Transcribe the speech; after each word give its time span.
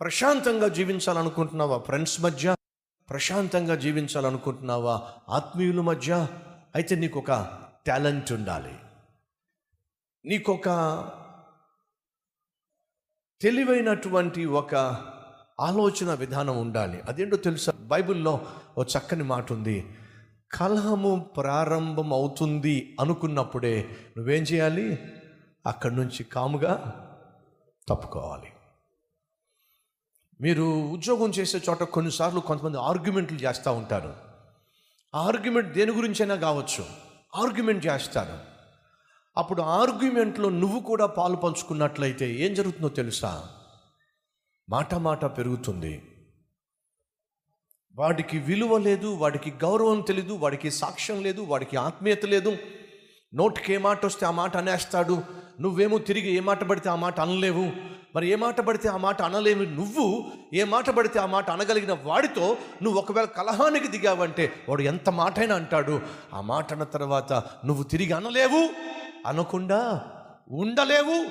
ప్రశాంతంగా 0.00 0.68
జీవించాలనుకుంటున్నావా? 0.68 1.78
ఫ్రెండ్స్ 1.78 2.20
మధ్య 2.20 2.54
ప్రశాంతంగా 3.10 3.74
జీవించాలనుకుంటున్నావా? 3.74 5.02
ఆత్మీయుల 5.28 5.80
మధ్య? 5.80 6.26
అయితే 6.74 6.94
నీకు 6.96 7.18
ఒక 7.18 7.58
టాలెంట్ 7.86 8.32
ఉండాలి. 8.32 8.78
నీకొక 10.24 10.68
తెలివైనటువంటి 13.40 14.44
ఒక 14.44 14.74
ఆలోచన 15.60 16.14
విధానం 16.14 16.60
ఉండాలి. 16.60 17.00
అదేంటో 17.00 17.36
తెలుసా? 17.36 17.72
బైబిల్లో 17.80 18.46
ఓ 18.78 18.82
చక్కని 18.82 19.22
మాట 19.22 19.52
ఉంది. 19.52 19.96
కలహము 20.52 21.30
ప్రారంభం 21.36 22.12
అవుతుంది 22.12 22.96
అనుకున్నప్పుడే 23.00 23.96
నువ్వేం 24.16 24.42
చేయాలి? 24.42 24.98
అక్కడి 25.66 25.96
నుంచి 25.96 26.24
కాముగా 26.24 27.06
తప్పుకోవాలి. 27.88 28.52
మీరు 30.40 30.62
ఉద్యోగం 30.62 31.30
చేసే 31.30 31.60
చోట 31.68 31.82
కొన్నిసార్లు 31.82 32.40
కొంతమంది 32.40 32.78
ఆర్గ్యుమెంట్లు 32.78 33.38
చేస్తూ 33.38 33.72
ఉంటారు. 33.72 34.14
ఆ 35.14 35.20
ఆర్గ్యుమెంట్ 35.20 35.72
దేని 35.72 35.92
గురించైనా 35.92 36.34
కావచ్చు. 36.34 36.84
ఆర్గ్యుమెంట్ 37.36 37.86
చేస్తారు. 37.86 38.38
అప్పుడు 39.36 39.62
ఆర్గ్యుమెంట్లో 39.62 40.48
నువ్వు 40.48 40.80
కూడా 40.80 41.06
పాలు 41.06 41.36
పంచుకున్నట్లయితే 41.36 42.34
ఏం 42.34 42.54
జరుగుతుందో 42.54 42.88
తెలుసా? 42.88 43.48
మాట 44.68 44.94
మాట 44.94 45.24
పెరుగుతుంది. 45.24 46.02
వాడికి 47.94 48.38
విలువ 48.38 48.78
లేదు 48.78 49.06
వాడికి 49.06 49.50
గౌరవం 49.50 50.00
తెలీదు 50.00 50.32
వాడికి 50.32 50.70
సాక్ష్యం 50.70 51.22
లేదు 51.22 51.40
వాడికి 51.40 51.76
ఆత్మీయత 51.76 52.24
లేదు. 52.24 52.56
నోటికి 53.34 53.74
ఏ 53.74 53.78
మాట 53.78 54.06
వస్తే 54.06 54.26
ఆ 54.26 54.30
మాట 54.30 54.56
అనేస్తాడు. 54.56 55.22
నువ్వేమో 55.60 55.98
తిరిగి 55.98 56.34
ఏ 56.34 56.40
మాట 56.40 56.64
పడితే 56.64 56.88
ఆ 56.88 56.94
మాట 56.94 57.20
అనలేవు. 57.20 57.99
మరి 58.16 58.28
ఏ 58.28 58.34
మాట 58.34 58.60
పడితే 58.60 58.88
ఆ 58.88 58.96
మాట 58.96 59.22
అనలేవు 59.22 59.62
నువ్వు 59.62 60.24
ఏ 60.54 60.64
మాట 60.64 60.90
పడితే 60.90 61.18
ఆ 61.18 61.26
మాట 61.26 61.50
అనగలిగిన 61.50 61.96
వాడితో 62.04 62.56
నువ్వు 62.82 63.00
ఒకవేళ 63.00 63.24
కలహానికి 63.24 63.88
దిగావంటే 63.88 64.52
వాడు 64.68 64.82
ఎంత 64.82 65.10
మాటైనా 65.10 65.54
అంటాడు. 65.54 66.00
ఆ 66.34 66.40
మాట 66.40 66.72
అన్న 66.72 66.84
తర్వాత 66.84 67.32
నువ్వు 67.64 67.82
తిరిగి 67.82 68.12
అనలేవు 68.12 68.68
అనకుండా 69.26 70.02
ఉండలేవు. 70.50 71.24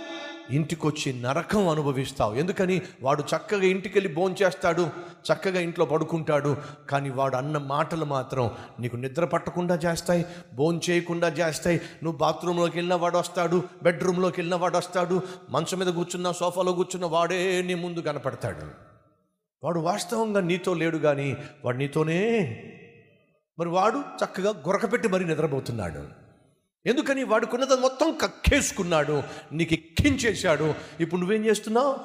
ఇంటికొచ్చి 0.51 1.21
నరకం 1.21 1.67
అనుభవిస్తావు. 1.67 2.35
ఎందుకని? 2.35 2.81
వాడు 3.01 3.23
చక్కగా 3.35 3.63
ఇంటికి 3.63 3.99
వెళ్ళి 3.99 4.13
భోంచేస్తాడు 4.13 4.81
చక్కగా 5.33 5.59
ఇంట్లో 5.59 5.85
పడుకుంటాడు 5.85 6.57
కానీ 6.89 7.09
వాడు 7.09 7.35
అన్న 7.35 7.57
మాటలు 7.57 8.05
మాత్రం 8.05 8.51
నీకు 8.79 8.95
నిద్ర 8.95 9.25
పట్టకుండా 9.25 9.75
చేస్తాయి 9.75 10.25
భోం 10.55 10.81
చేయకుండా 10.89 11.27
చేస్తాయి. 11.27 11.81
నువ్వు 12.03 12.17
బాత్రూంలోకి 12.17 12.77
వెళ్ళిన 12.77 12.95
వాడు 12.95 13.17
వస్తాడు 13.17 13.63
బెడ్రూమ్లోకి 13.83 14.41
వెళ్ళిన 14.41 14.61
వాడు 14.61 14.77
వస్తాడు 14.77 15.21
మంచం 15.49 15.79
మీద 15.79 15.87
కూర్చున్న 15.87 16.31
సోఫాలో 16.31 16.71
కూర్చున్న 16.71 17.05
వాడే 17.05 17.61
నీ 17.61 17.73
ముందు 17.73 17.99
కనపడతాడు. 17.99 18.89
వాడు 19.63 19.79
వాస్తవంగా 19.79 20.39
నీతో 20.39 20.73
లేడు 20.73 20.97
కానీ 20.97 21.37
వాడు 21.65 21.77
నీతోనే. 21.77 22.39
మరి 23.59 23.69
వాడు 23.69 23.97
చక్కగా 23.97 24.49
గొరకపెట్టి 24.49 25.07
మరీ 25.07 25.25
నిద్రపోతున్నాడు. 25.25 26.28
ఎందుకని 26.85 27.23
వాడుకున్నది 27.23 27.75
మొత్తం 27.75 28.17
కక్కేసుకున్నాడు 28.21 29.23
నీకు 29.51 29.73
ఎక్కించేశాడు. 29.73 30.73
ఇప్పుడు 30.99 31.21
నువ్వేం 31.21 31.45
చేస్తున్నావు? 31.45 31.95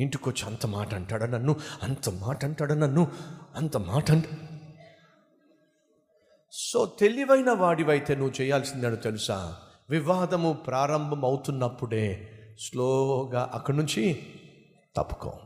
ఇంటికి 0.00 0.28
వచ్చి 0.28 0.46
అంత 0.46 0.66
మాట 0.66 0.94
అంటాడా 0.94 1.26
నన్ను? 1.26 1.56
అంత 1.82 2.10
మాట 2.10 2.44
అంటాడా 2.44 2.74
నన్ను? 2.74 3.12
అంత 3.56 3.76
మాట 3.76 4.10
అంట 4.10 4.24
సో 6.52 6.86
తెలివైన 6.86 7.50
వాడివైతే 7.50 8.14
నువ్వు 8.14 8.42
చేయాల్సిందని 8.42 8.96
తెలుసా? 8.96 9.56
వివాదము 9.90 10.52
ప్రారంభం 10.52 11.24
అవుతున్నప్పుడే 11.24 12.34
స్లోగా 12.60 13.50
అక్కడి 13.54 13.76
నుంచి 13.76 14.26
తప్పుకో. 14.96 15.38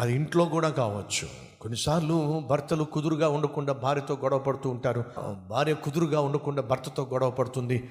అది 0.00 0.14
ఇంట్లో 0.14 0.44
కూడా 0.44 0.68
కావచ్చు. 0.68 1.26
కొన్నిసార్లు 1.60 2.42
భర్తలు 2.50 2.84
కుదురుగా 2.84 3.28
ఉండకుండా 3.28 3.72
భార్యతో 3.72 4.14
గొడవ 4.14 4.38
పడుతూ 4.38 4.70
ఉంటారు. 4.70 5.04
భార్య 5.48 5.74
కుదురుగా 5.74 6.20
ఉండకుండా 6.20 6.62
భర్తతో 6.62 7.02
గొడవ 7.02 7.30
పడుతుంది. 7.30 7.90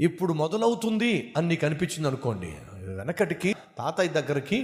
ఇప్పుడు 0.00 0.32
మొదలవుతుంది 0.32 1.34
అని 1.36 1.48
నీకు 1.48 1.66
అనిపించింది 1.66 2.08
అనుకోండి. 2.08 2.50
వెనకటికి 2.98 3.54
తాతయ్య 3.78 4.08
దగ్గరికి 4.08 4.58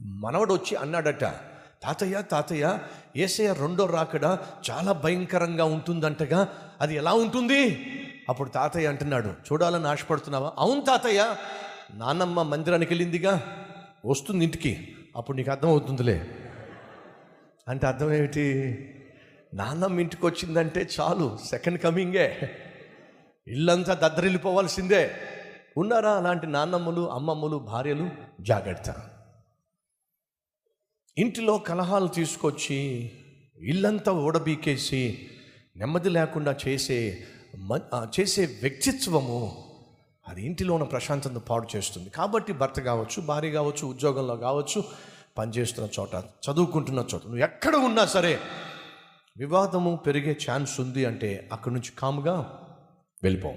మనవడు 0.00 0.54
వచ్చి 0.54 0.76
అన్నాడట 0.76 1.24
తాతయ్య 1.82 2.22
తాతయ్య 2.22 2.78
ఏసయ్య 3.16 3.52
రెండో 3.52 3.86
రాకడ 3.86 4.38
చాలా 4.70 4.92
భయంకరంగా 4.92 5.64
ఉంటుందంటగా 5.64 6.48
అది 6.80 6.94
ఎలా 6.94 7.12
ఉంటుంది? 7.12 7.60
అప్పుడు 8.28 8.48
తాతయ్య 8.48 8.86
అంటున్నాడు 8.86 9.28
చూడాలని 9.28 9.88
ఆశపడుతున్నావా? 9.88 10.52
అవును 10.58 10.80
తాతయ్య 10.80 11.34
నాన్నమ్మ 11.94 12.42
మందిరానికి 12.42 12.94
వెళ్ళిందిగా 12.94 13.32
వస్తుంది 14.06 14.44
ఇంటికి. 14.44 14.72
అప్పుడు 15.16 15.36
నీకు 15.36 15.50
అర్థమవుతుందిలే. 15.50 16.26
అంటే 17.68 17.86
అర్థం 17.86 18.12
ఏమిటి? 18.12 18.76
నాన్నమ్మ 19.54 20.00
ఇంటికి 20.00 20.26
వచ్చిందంటే 20.26 20.88
చాలు 21.00 21.38
సెకండ్ 21.48 21.80
కమింగే 21.80 22.56
ఇల్లంతా 23.48 23.94
దద్దరిల్లిపోవాల్సిందే. 23.94 25.10
ఉన్నారా 25.76 26.12
అలాంటి 26.12 26.46
నాన్నమ్మలు 26.46 27.12
అమ్మమ్మలు 27.12 27.56
భార్యలు? 27.56 28.10
జాగ్రత్త. 28.40 28.94
ఇంటిలో 31.18 31.58
కలహాలు 31.58 32.08
తీసుకొచ్చి 32.08 33.10
ఇల్లంతా 33.58 34.12
ఓడబీకేసి 34.12 35.30
నెమ్మది 35.76 36.08
లేకుండా 36.08 36.56
చేసే 36.68 37.24
మ- 37.58 38.06
చేసే 38.20 38.46
వ్యక్తిత్వము 38.62 39.69
అది 40.30 40.46
ఇంటిలో 40.46 40.74
ఉన్న 40.74 40.86
ప్రశాంతతను 40.86 41.40
పాడు 41.40 41.68
చేస్తుంది. 41.76 42.10
కాబట్టి 42.10 42.52
భర్త 42.52 42.80
కావచ్చు 42.80 43.22
భార్య 43.22 43.50
కావచ్చు 43.50 43.86
ఉద్యోగంలో 43.86 44.36
కావచ్చు 44.36 44.84
పనిచేస్తున్న 45.38 45.88
చోట 46.00 46.14
చదువుకుంటున్న 46.14 46.98
చోట 46.98 47.22
నువ్వు 47.24 47.38
ఎక్కడ 47.38 47.76
ఉన్నా 47.76 48.06
సరే 48.06 48.40
వివాదము 49.38 49.96
పెరిగే 49.96 50.38
ఛాన్స్ 50.50 50.80
ఉంది 50.80 51.04
అంటే 51.04 51.48
అక్కడి 51.52 51.74
నుంచి 51.74 51.92
కాముగా 51.98 52.36
వెళ్ళిపో. 53.22 53.54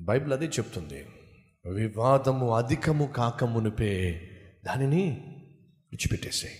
బైబిల్ 0.00 0.32
అదే 0.32 0.46
చెప్తుంది. 0.46 1.08
వివాదము 1.66 2.54
అధికము 2.54 3.06
కాకమునిపే 3.06 4.20
దానిని 4.64 5.02
విడిచిపెట్టేసాయి. 5.92 6.54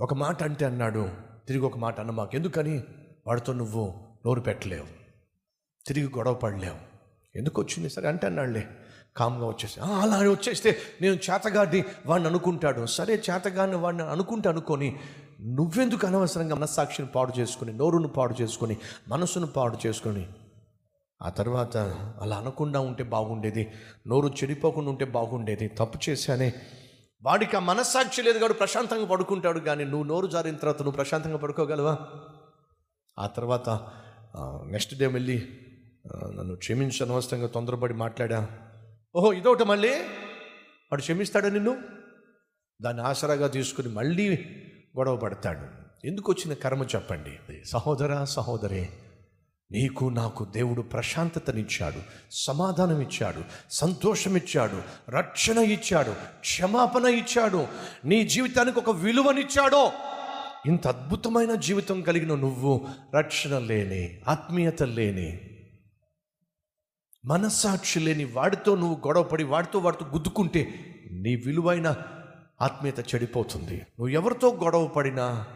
ఒక 0.00 0.14
మాట 0.14 0.42
అంటే 0.42 0.64
అన్నాడు 0.64 1.10
తిరిగి 1.46 1.64
ఒక 1.64 1.78
మాట 1.78 2.00
అన్న 2.00 2.10
మాకు 2.10 2.36
ఎందుకని 2.36 2.82
వాడితో 3.26 3.52
నువ్వు 3.52 4.08
నోరు 4.26 4.40
పెట్టలేవు. 4.40 4.99
తిరిగి 5.86 6.06
గొడవ 6.18 6.34
పడలేవు 6.34 6.76
ఎందుకు 7.36 7.60
వచ్చింది 7.60 7.88
సరే 7.88 8.08
అంటే 8.08 8.26
అన్నాడులే 8.26 8.68
కామ్గా 9.16 9.46
వచ్చేసి 9.46 9.80
అలా 9.80 10.30
వచ్చేస్తే 10.30 10.78
నేను 11.00 11.14
చేతగాడిని 11.14 11.84
వాడిని 12.06 12.28
అనుకుంటాడు. 12.28 12.86
సరే 12.86 13.14
చేతగాడిని 13.14 13.76
వాడిని 13.76 14.02
అనుకుంటే 14.02 14.48
అనుకొని 14.48 14.96
నువ్వెందుకు 15.40 16.06
అనవసరంగా 16.06 16.54
మనస్సాక్షిని 16.54 17.08
పాడు 17.08 17.40
చేసుకుని 17.40 17.72
నోరును 17.72 18.08
పాడు 18.08 18.34
చేసుకొని 18.42 18.76
మనసును 19.08 19.46
పాడు 19.46 19.78
చేసుకొని 19.86 20.28
ఆ 21.20 21.28
తర్వాత 21.28 21.76
అలా 22.20 22.36
అనకుండా 22.36 22.80
ఉంటే 22.80 23.02
బాగుండేది 23.02 23.72
నోరు 24.06 24.28
చెడిపోకుండా 24.28 24.90
ఉంటే 24.90 25.04
బాగుండేది 25.04 25.68
తప్పు 25.68 26.10
చేశానే 26.10 26.52
వాడికి 27.22 27.56
ఆ 27.56 27.60
మనస్సాక్షి 27.60 28.22
లేదు 28.22 28.38
కాడు 28.38 28.52
ప్రశాంతంగా 28.52 29.04
పడుకుంటాడు 29.04 29.58
కానీ 29.58 29.84
నువ్వు 29.84 30.06
నోరు 30.06 30.26
జారిన 30.26 30.56
తర్వాత 30.56 30.78
నువ్వు 30.78 30.96
ప్రశాంతంగా 30.96 31.36
పడుకోగలవా? 31.36 31.96
ఆ 33.18 33.26
తర్వాత 33.26 33.68
నెక్స్ట్ 34.66 34.94
డే 34.94 35.06
వెళ్ళి 35.06 35.48
నన్ను 36.06 36.56
క్షమించి 36.56 37.04
అనవసరంగా 37.04 37.46
తొందరపడి 37.46 37.94
మాట్లాడా. 37.94 38.48
ఓహో 39.16 39.32
ఇదొకటి 39.32 39.64
మళ్ళీ? 39.64 39.90
వాడు 40.92 41.00
క్షమిస్తాడా 41.00 41.48
నిన్ను? 41.48 41.76
దాన్ని 42.82 43.02
ఆసరాగా 43.02 43.46
తీసుకుని 43.46 43.88
మళ్ళీ 43.88 44.34
గొడవ 44.98 45.16
పడతాడు. 45.16 45.80
ఎందుకు 46.06 46.32
వచ్చిన 46.32 46.54
కర్మ 46.54 46.82
చెప్పండి? 46.82 47.62
సహోదర 47.64 48.24
సహోదరే 48.24 48.88
నీకు 49.72 50.04
నాకు 50.04 50.44
దేవుడు 50.44 50.82
ప్రశాంతతనిచ్చాడు 50.82 52.00
సమాధానం 52.30 53.00
ఇచ్చాడు 53.00 53.44
సంతోషం 53.70 54.36
ఇచ్చాడు 54.36 55.10
రక్షణ 55.10 55.58
ఇచ్చాడు 55.58 56.10
క్షమాపణ 56.40 57.04
ఇచ్చాడు 57.04 57.66
నీ 58.04 58.24
జీవితానికి 58.24 58.78
ఒక 58.78 58.90
విలువనిచ్చాడో! 58.90 59.92
ఇంత 60.66 60.86
అద్భుతమైన 60.86 61.54
జీవితం 61.54 62.02
కలిగిన 62.02 62.34
నువ్వు 62.34 62.86
రక్షణ 63.14 63.58
లేని 63.58 64.20
ఆత్మీయత 64.28 64.82
లేని 64.82 65.49
మనస్సాక్షి 67.24 68.00
లేని 68.00 68.24
వాడితో 68.24 68.74
నువ్వు 68.74 69.06
గొడవపడి 69.06 69.44
వాడితో 69.44 69.78
వాడితో 69.78 70.06
గుద్దుకుంటే 70.06 70.62
నీ 71.12 71.36
విలువైన 71.36 71.96
ఆత్మీయత 72.62 73.14
చెడిపోతుంది. 73.14 73.74
నువ్వు 73.74 74.08
ఎవరితో 74.08 74.50
గొడవ 74.64 74.86
పడినా 74.86 75.46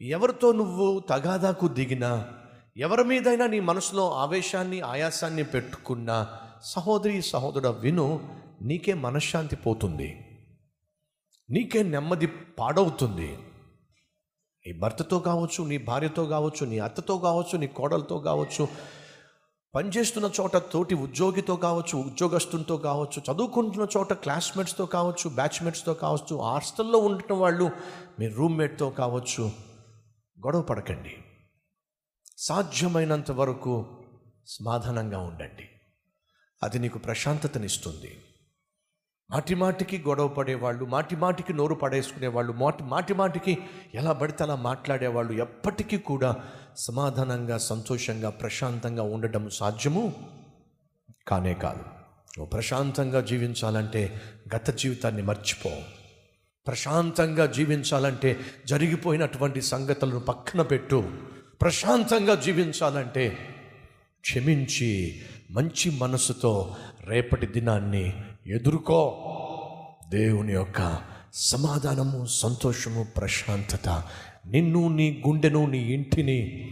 ఎవరితో 0.00 0.52
నువ్వు 0.52 1.02
తగాదాకు 1.10 1.68
దిగినా 1.68 2.28
ఎవరి 2.76 3.04
మీదైనా 3.04 3.46
నీ 3.46 3.60
మనసులో 3.60 4.12
ఆవేశాన్ని 4.12 4.80
ఆయాసాన్ని 4.80 5.44
పెట్టుకున్నా 5.44 6.38
సహోదరి 6.62 7.22
సహోదరుడ 7.22 7.66
విను 7.66 8.36
నీకే 8.62 8.94
మనశ్శాంతి 8.94 9.56
పోతుంది. 9.56 10.18
నీకే 11.50 11.82
నెమ్మది 11.82 12.26
పాడవుతుంది. 12.26 13.38
నీ 14.66 14.78
భర్తతో 14.78 15.18
కావచ్చు 15.18 15.64
నీ 15.64 15.78
భార్యతో 15.78 16.26
కావచ్చు 16.26 16.66
నీ 16.66 16.78
అత్తతో 16.78 17.18
కావచ్చు 17.18 17.58
నీ 17.58 17.66
కోడలతో 17.66 18.18
కావచ్చు 18.18 18.68
పనిచేస్తున్న 19.74 20.30
చోట 20.40 20.56
తోటి 20.56 20.94
ఉద్యోగితో 20.94 21.56
కావచ్చు 21.56 21.98
ఉద్యోగస్తులతో 21.98 22.76
కావచ్చు 22.76 23.32
చదువుకుంటున్న 23.32 23.86
చోట 23.96 24.12
క్లాస్మేట్స్తో 24.12 24.86
కావచ్చు 24.86 25.28
బ్యాచ్మేట్స్తో 25.28 25.94
కావచ్చు 25.94 26.36
హాస్టల్లో 26.36 26.98
ఉంటున్న 26.98 27.32
వాళ్ళు 27.32 27.70
మీ 28.18 28.28
రూమ్మేట్తో 28.28 28.90
కావచ్చు 28.90 29.42
గొడవ 30.46 30.62
పడకండి. 30.62 31.16
సాధ్యమైనంత 32.38 33.30
వరకు 33.30 34.04
సమాధానంగా 34.46 35.18
ఉండండి. 35.18 35.68
అది 36.62 36.78
నీకు 36.78 36.98
ప్రశాంతతనిస్తుంది. 36.98 38.33
మాటి 39.30 39.54
మాటికి 39.54 40.04
గొడవ 40.08 40.28
పడేవాళ్ళు 40.28 40.84
మాటి 40.84 41.16
మాటికి 41.16 41.52
నోరు 41.52 41.74
పడేసుకునేవాళ్ళు 41.74 42.52
మాటి 42.52 42.84
మాటి 42.84 43.14
మాటికి 43.14 43.58
ఎలా 43.94 44.12
పడితే 44.12 44.44
అలా 44.44 44.54
మాట్లాడేవాళ్ళు 44.54 45.32
ఎప్పటికీ 45.32 45.98
కూడా 45.98 46.36
సమాధానంగా 46.76 47.58
సంతోషంగా 47.58 48.30
ప్రశాంతంగా 48.30 49.02
ఉండడం 49.02 49.50
సాధ్యము 49.50 50.12
కానే 51.28 51.54
కాదు. 51.54 51.78
నువ్వు 51.78 52.46
ప్రశాంతంగా 52.46 53.20
జీవించాలంటే 53.20 54.20
గత 54.56 54.70
జీవితాన్ని 54.70 55.22
మర్చిపో. 55.22 55.70
ప్రశాంతంగా 56.66 57.46
జీవించాలంటే 57.46 58.40
జరిగిపోయినటువంటి 58.66 59.62
సంగతులను 59.62 60.20
పక్కన 60.20 60.62
పెట్టు. 60.62 61.12
ప్రశాంతంగా 61.62 62.34
జీవించాలంటే 62.34 63.38
క్షమించి 64.20 65.22
మంచి 65.50 65.90
మనసుతో 65.90 66.76
రేపటి 67.04 67.46
దినాన్ని 67.46 68.24
ఎదుర్కో. 68.46 69.16
దేవుని 70.08 70.52
యొక్క 70.52 70.98
సమాధానము 71.34 72.26
సంతోషము 72.26 73.06
ప్రశాంతత 73.16 73.88
నిన్ను 74.46 74.88
నీ 74.88 75.22
గుండెను 75.28 75.66
నీ 75.66 75.78
ఇంటిని 75.78 76.70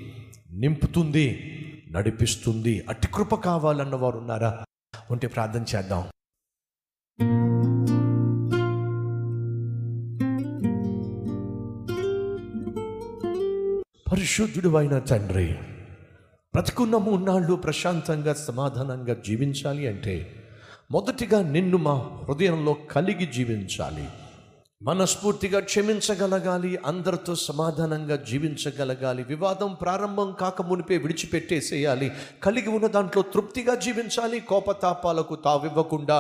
నింపుతుంది 0.50 1.58
నడిపిస్తుంది. 1.90 2.84
అట్టి 2.88 3.08
కృప 3.14 3.34
కావాలన్న 3.34 3.94
వారు 3.94 4.19
ఉన్నారా? 4.19 4.64
ఉంటే 5.10 5.26
ప్రార్థన 5.26 5.64
చేద్దాం. 5.76 6.08
పరిశుద్ధుడు 14.12 14.76
అయిన 14.76 14.98
తండ్రి 14.98 15.52
బ్రతుకున్న 16.54 16.96
మూన్నాళ్ళు 16.96 17.54
ప్రశాంతంగా 17.54 18.34
సమాధానంగా 18.34 19.16
జీవించాలి 19.26 19.86
అంటే 19.86 20.41
మొదటిగా 20.92 21.42
నిన్ను 21.42 21.78
మా 21.78 21.94
హృదయంలో 22.28 22.72
కలిగి 22.72 23.26
జీవించాలి. 23.26 24.04
మనస్ఫూర్తిగా 24.82 25.60
క్షమించగలగాలి 25.60 26.78
అందరితో 26.86 27.34
సమాధానంగా 27.34 28.16
జీవించగలగాలి 28.16 29.22
వివాదం 29.22 29.74
ప్రారంభం 29.74 30.36
కాక 30.40 30.62
మునిపే 30.62 30.96
విడిచిపెట్టేసేయాలి 30.96 32.10
కలిగి 32.42 32.68
ఉన్న 32.68 32.86
దాంట్లో 32.86 33.22
తృప్తిగా 33.22 33.74
జీవించాలి 33.74 34.40
కోపతాపాలకు 34.40 35.34
తావివ్వకుండా 35.34 36.18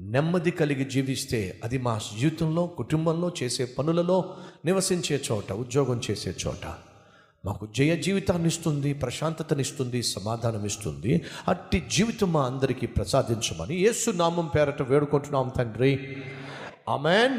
నెమ్మది 0.00 0.50
కలిగి 0.50 0.84
జీవిస్తే 0.84 1.60
అది 1.64 1.78
మా 1.78 2.00
జీవితంలో 2.18 2.66
కుటుంబంలో 2.66 3.32
చేసే 3.42 3.64
పనులలో 3.64 4.34
నివసించే 4.64 5.20
చోట 5.32 5.52
ఉద్యోగం 5.52 6.00
చేసే 6.10 6.34
చోట. 6.46 6.89
మాకు 7.44 7.68
జయ 7.76 7.96
జీవితాన్ని 7.96 8.48
ఇస్తుంది 8.48 8.92
ప్రశాంతతనిస్తుంది 8.92 10.02
సమాధానం 10.02 10.66
ఇస్తుంది. 10.66 11.24
అట్టి 11.48 11.82
జీవితం 11.92 12.32
మా 12.32 12.42
అందరికీ 12.42 12.86
ప్రసాదించమని 12.86 13.74
యేసు 13.74 14.10
నామం 14.10 14.46
పేరట 14.46 14.82
వేడుకుంటున్నాం 14.82 15.48
తండ్రి. 15.48 16.16
ఆమెన్. 16.88 17.38